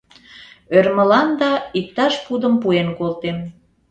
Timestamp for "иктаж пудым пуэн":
1.79-2.89